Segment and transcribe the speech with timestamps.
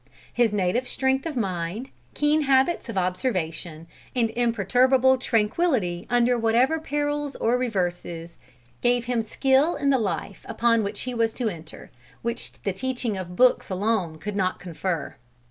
[0.33, 3.85] His native strength of mind, keen habits of observation,
[4.15, 8.35] and imperturbable tranquility under whatever perils or reverses,
[8.81, 11.91] gave him skill in the life upon which he was to enter,
[12.23, 15.17] which the teachings of books alone could not confer.